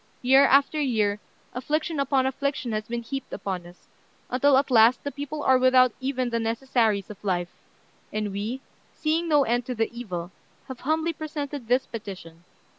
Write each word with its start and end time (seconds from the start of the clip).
Year 0.23 0.45
after 0.47 0.81
year, 0.81 1.19
affliction 1.53 1.99
upon 1.99 2.25
affliction 2.25 2.71
has 2.71 2.87
been 2.87 3.03
heaped 3.03 3.31
upon 3.31 3.67
us, 3.67 3.87
until 4.31 4.57
at 4.57 4.71
last 4.71 5.03
the 5.03 5.11
people 5.11 5.43
are 5.43 5.59
without 5.59 5.91
even 5.99 6.31
the 6.31 6.39
necessaries 6.39 7.11
of 7.11 7.23
life; 7.23 7.53
and 8.11 8.31
we, 8.31 8.61
seeing 8.95 9.27
no 9.29 9.43
end 9.43 9.67
to 9.67 9.75
the 9.75 9.95
evil, 9.95 10.31
have 10.69 10.79
humbly 10.79 11.13
presented 11.13 11.67
this 11.67 11.85
petition. 11.85 12.43